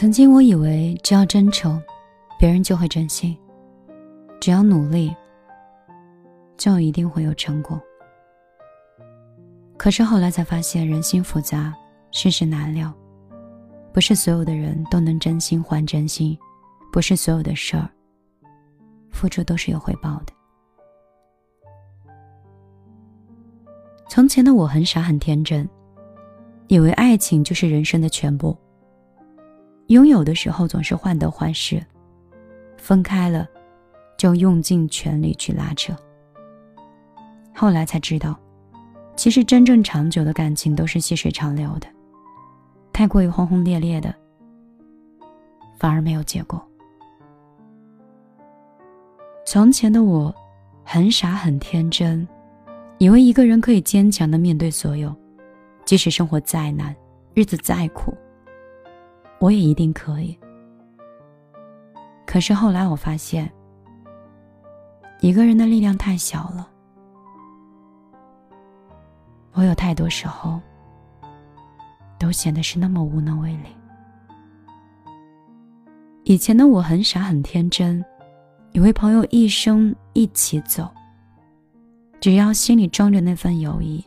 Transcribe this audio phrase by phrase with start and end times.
[0.00, 1.78] 曾经我以为只要真诚，
[2.38, 3.36] 别人就会真心；
[4.40, 5.14] 只要努力，
[6.56, 7.78] 就一定会有成果。
[9.76, 11.74] 可是后来才发现，人心复杂，
[12.12, 12.90] 世事难料，
[13.92, 16.34] 不是所有的人都能真心还真心，
[16.90, 17.86] 不是所有的事儿，
[19.10, 20.32] 付出都是有回报的。
[24.08, 25.68] 从前的我很傻很天真，
[26.68, 28.56] 以为爱情就是人生的全部。
[29.90, 31.84] 拥有的时候总是患得患失，
[32.76, 33.48] 分开了，
[34.16, 35.92] 就用尽全力去拉扯。
[37.52, 38.38] 后来才知道，
[39.16, 41.88] 其实真正长久的感情都是细水长流的，
[42.92, 44.14] 太过于轰轰烈烈的，
[45.76, 46.64] 反而没有结果。
[49.44, 50.32] 从前的我，
[50.84, 52.26] 很傻很天真，
[52.98, 55.12] 以为一个人可以坚强的面对所有，
[55.84, 56.94] 即使生活再难，
[57.34, 58.14] 日子再苦。
[59.40, 60.38] 我也一定可以。
[62.26, 63.50] 可是后来我发现，
[65.20, 66.68] 一个人的力量太小了。
[69.52, 70.60] 我有太多时候，
[72.18, 73.64] 都显得是那么无能为力。
[76.24, 78.04] 以前的我很傻很天真，
[78.72, 80.88] 以为朋友一生一起走，
[82.20, 84.04] 只要心里装着那份友谊，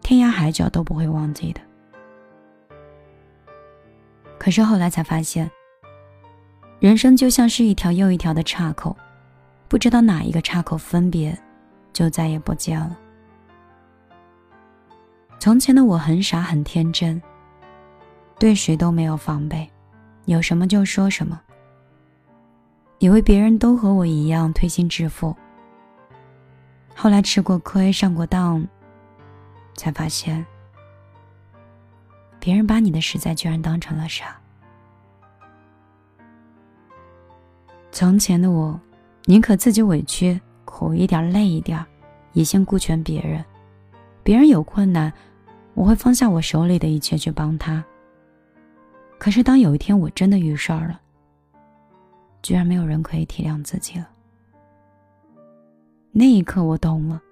[0.00, 1.60] 天涯海角都不会忘记的。
[4.42, 5.48] 可是后来才发现，
[6.80, 8.96] 人生就像是一条又一条的岔口，
[9.68, 11.38] 不知道哪一个岔口分别，
[11.92, 12.98] 就再也不见了。
[15.38, 17.22] 从前的我很傻很天真，
[18.36, 19.70] 对谁都没有防备，
[20.24, 21.40] 有什么就说什么，
[22.98, 25.32] 以为别人都和我一样推心置腹。
[26.96, 28.66] 后来吃过亏上过当，
[29.76, 30.44] 才发现。
[32.44, 34.36] 别人把你的实在居然当成了傻。
[37.92, 38.80] 从前的我，
[39.26, 41.86] 宁可自己委屈、苦一点、累一点，
[42.32, 43.44] 也先顾全别人。
[44.24, 45.12] 别人有困难，
[45.74, 47.84] 我会放下我手里的一切去帮他。
[49.18, 51.00] 可是当有一天我真的遇事儿了，
[52.42, 54.10] 居然没有人可以体谅自己了。
[56.10, 57.22] 那一刻我懂了，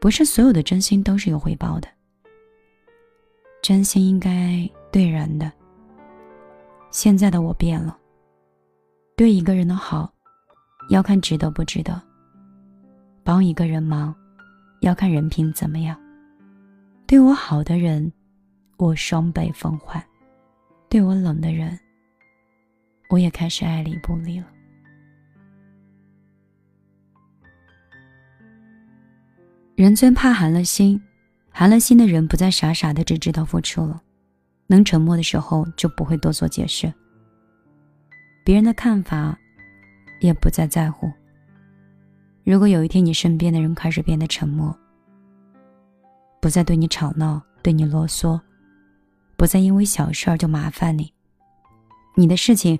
[0.00, 1.86] 不是所有的真心都是有回报的。
[3.64, 5.50] 真心应该对人的。
[6.90, 7.96] 现在的我变了，
[9.16, 10.12] 对一个人的好，
[10.90, 11.98] 要看值得不值得；
[13.24, 14.14] 帮一个人忙，
[14.82, 15.98] 要看人品怎么样。
[17.06, 18.12] 对我好的人，
[18.76, 19.98] 我双倍奉还；
[20.90, 21.80] 对我冷的人，
[23.08, 24.46] 我也开始爱理不理了。
[29.74, 31.00] 人最怕寒了心。
[31.56, 34.02] 寒了心的人不再傻傻的只知道付出了，
[34.66, 36.92] 能沉默的时候就不会多做解释。
[38.44, 39.38] 别人的看法，
[40.20, 41.08] 也不再在乎。
[42.42, 44.76] 如果有一天你身边的人开始变得沉默，
[46.40, 48.38] 不再对你吵闹、对你啰嗦，
[49.36, 51.14] 不再因为小事儿就麻烦你，
[52.16, 52.76] 你的事情，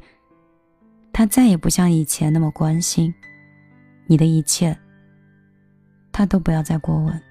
[1.12, 3.14] 他再也不像以前那么关心，
[4.08, 4.76] 你的一切，
[6.10, 7.22] 他都不要再过问。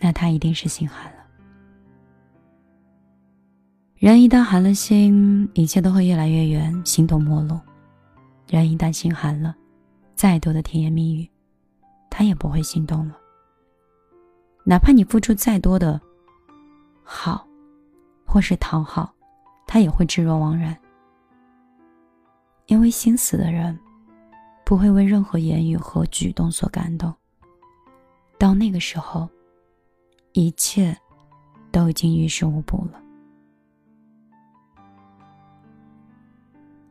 [0.00, 1.18] 那他一定是心寒了。
[3.96, 7.60] 人一旦寒了心，一切都会越来越远，形同陌路。
[8.48, 9.54] 人一旦心寒了，
[10.14, 11.28] 再多的甜言蜜语，
[12.08, 13.14] 他也不会心动了。
[14.64, 16.00] 哪怕你付出再多的
[17.04, 17.46] 好，
[18.24, 19.14] 或是讨好，
[19.66, 20.74] 他也会置若罔然。
[22.68, 23.78] 因为心死的人，
[24.64, 27.14] 不会为任何言语和举动所感动。
[28.38, 29.28] 到那个时候。
[30.32, 30.96] 一切
[31.70, 33.00] 都已经于事无补了。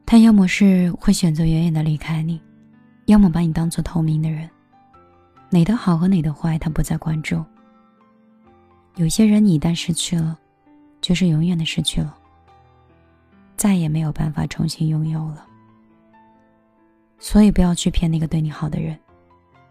[0.06, 2.42] 他要么是会选择远远的离开你，
[3.06, 4.50] 要么把你当做透明的人，
[5.50, 7.44] 哪的好和哪的坏，他不再关注。
[8.96, 10.38] 有些人你一旦失去了，
[11.00, 12.18] 就是永远的失去了，
[13.56, 15.46] 再也没有办法重新拥有了。
[17.20, 18.98] 所以不要去骗那个对你好的人，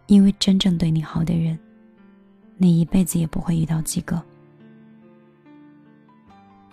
[0.07, 1.59] 因为真正对你好的人。
[2.59, 4.21] 你一辈子也不会遇到几个。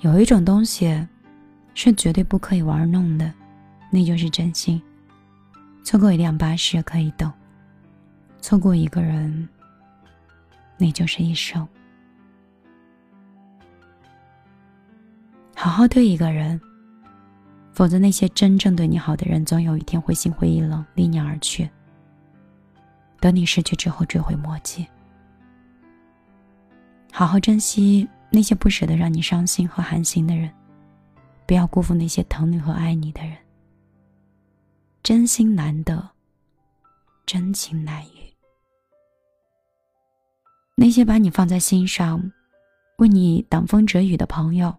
[0.02, 1.08] 有一种东西
[1.74, 3.32] 是绝对不可以玩弄的，
[3.90, 4.82] 那就是真心。
[5.84, 7.32] 错过一辆巴士可以等，
[8.42, 9.48] 错过一个人，
[10.78, 11.66] 那就是一生。
[15.56, 16.60] 好好对一个人，
[17.72, 21.70] 否则那些真正对你好的人，总有一天会心灰意冷，离你而去。
[23.20, 24.86] 等你失去之后，追悔莫及。
[27.18, 30.54] 好好珍惜那些不舍得让你伤心和寒心的人，
[31.48, 33.38] 不要辜负那些疼你和爱你的人。
[35.02, 36.10] 真心难得，
[37.26, 38.34] 真情难遇。
[40.76, 42.30] 那些把你放在心上、
[42.98, 44.76] 为你挡风遮雨的朋友，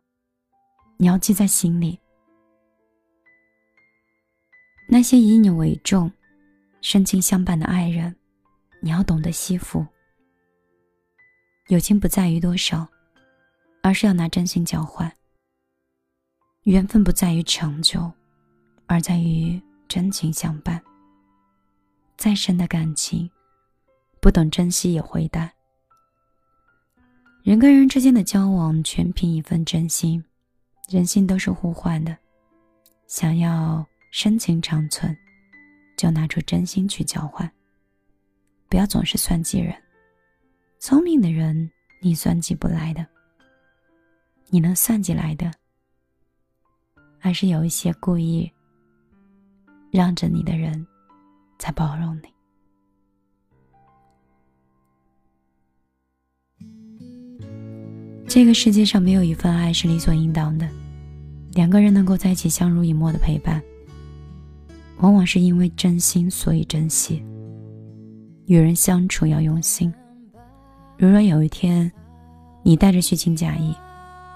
[0.98, 1.98] 你要记在心里；
[4.86, 6.12] 那些以你为重、
[6.82, 8.14] 深情相伴的爱人，
[8.82, 9.86] 你要懂得惜福。
[11.68, 12.86] 友情不在于多少，
[13.82, 15.10] 而是要拿真心交换；
[16.62, 18.10] 缘分不在于长久，
[18.86, 19.60] 而在于。
[19.88, 20.82] 真情相伴，
[22.16, 23.30] 再深的感情，
[24.20, 25.48] 不懂珍惜也会淡。
[27.44, 30.22] 人跟人之间的交往，全凭一份真心。
[30.88, 32.18] 人心都是互换的，
[33.06, 35.16] 想要深情长存，
[35.96, 37.48] 就拿出真心去交换。
[38.68, 39.72] 不要总是算计人，
[40.78, 41.70] 聪明的人
[42.00, 43.06] 你算计不来的，
[44.48, 45.50] 你能算计来的，
[47.20, 48.50] 而是有一些故意。
[49.92, 50.86] 让着你的人，
[51.58, 52.28] 才包容你。
[58.28, 60.68] 这个世界上没有一份爱是理所应当的，
[61.52, 63.62] 两个人能够在一起相濡以沫的陪伴，
[64.98, 67.24] 往往是因为真心，所以珍惜。
[68.44, 69.90] 与人相处要用心。
[70.98, 71.90] 如若有一天，
[72.62, 73.74] 你带着虚情假意，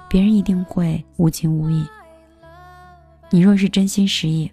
[0.09, 1.87] 别人一定会无情无义。
[3.31, 4.51] 你若是真心实意。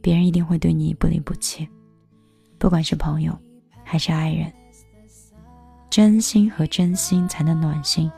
[0.00, 1.68] 别人一定会对你不离不弃，
[2.56, 3.36] 不管是朋友
[3.84, 4.50] 还是爱人。
[5.90, 8.10] 真心和真心才能暖心，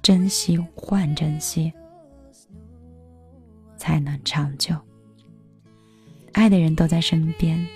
[0.00, 1.70] 珍惜换珍惜
[3.76, 4.74] 才能长久。
[6.32, 7.66] 爱的人都在身边，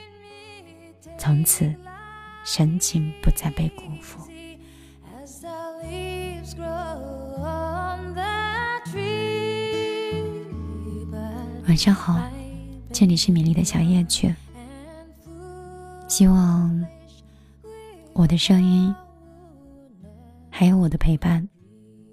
[1.19, 1.75] 从此
[2.45, 4.27] 深情不再被辜负。
[11.73, 12.21] 晚上好。
[12.93, 14.31] 这里是米粒的小夜曲，
[16.07, 16.87] 希望
[18.13, 18.95] 我的声音
[20.51, 21.49] 还有我的陪伴，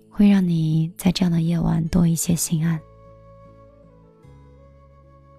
[0.10, 2.80] 会让你在这样的夜晚多一些心安，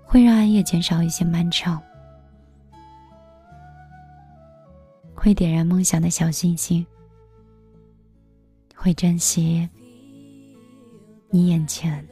[0.05, 1.81] 会让暗夜减少一些漫长，
[5.15, 6.87] 会点燃梦想的小星星，
[8.77, 9.67] 会珍惜
[11.31, 12.07] 你眼前。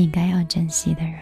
[0.00, 1.20] 应该要珍惜的人。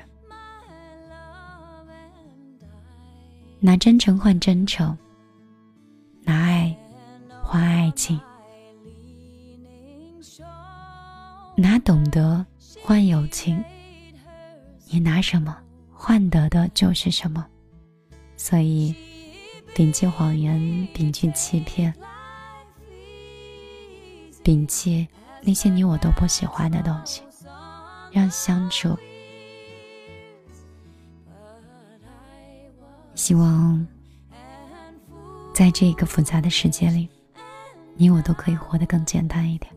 [3.60, 4.96] 拿真诚换真诚，
[6.22, 6.76] 拿爱
[7.42, 8.20] 换爱情，
[11.56, 12.46] 拿懂得
[12.82, 13.62] 换友情。
[14.90, 15.58] 你拿什么
[15.92, 17.44] 换得的就是什么。
[18.36, 18.94] 所以，
[19.74, 20.56] 摒弃谎言，
[20.94, 21.92] 摒弃欺骗，
[24.44, 25.08] 摒弃
[25.42, 27.22] 那些你我都不喜欢的东西，
[28.10, 28.96] 让相处。
[33.14, 33.86] 希望，
[35.52, 37.08] 在这个复杂的世界里，
[37.96, 39.74] 你我都可以活得更简单一点。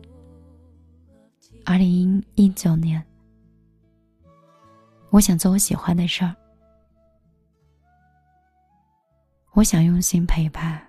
[1.64, 3.04] 二零一九年，
[5.10, 6.34] 我想做我喜欢的事儿，
[9.52, 10.80] 我想用心陪伴，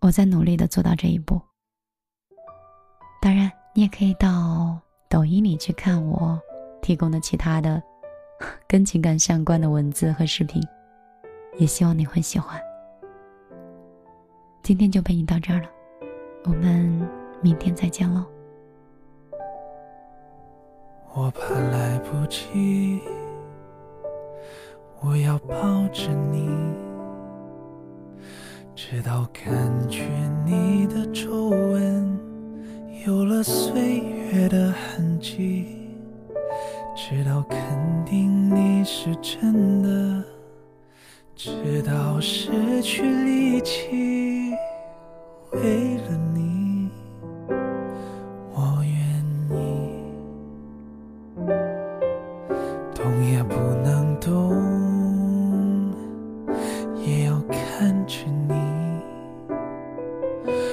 [0.00, 1.40] 我在努力的做到这一步。
[3.20, 4.30] 当然，你也可以到
[5.12, 6.40] 抖音里去看我
[6.80, 7.82] 提供的其他的。
[8.66, 10.60] 跟情感相关的文字和视频，
[11.58, 12.58] 也希望你会喜欢。
[14.62, 15.68] 今天就陪你到这儿了，
[16.44, 17.06] 我们
[17.42, 18.24] 明天再见喽。
[21.12, 22.98] 我怕来不及，
[25.02, 25.54] 我要抱
[25.88, 26.48] 着你，
[28.74, 30.02] 直到感觉
[30.46, 32.11] 你的皱纹
[33.04, 33.98] 有了岁
[34.32, 35.66] 月的痕迹。
[36.94, 37.58] 直到肯
[38.04, 40.24] 定你是真的，
[41.34, 44.52] 直到失去力气，
[45.52, 45.96] 为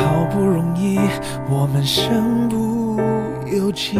[0.00, 0.98] 好不容易，
[1.50, 2.98] 我们身不
[3.54, 3.98] 由己。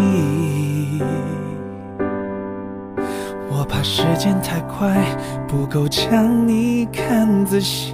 [3.50, 4.96] 我怕时间太快，
[5.46, 7.92] 不够将你看仔细。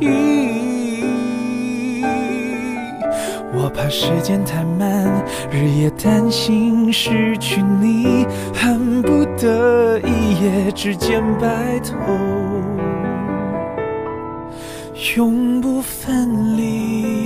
[3.53, 11.97] 我怕时间太慢，日夜担心失去你，恨不得一夜之间白头，
[15.17, 17.26] 永不分离。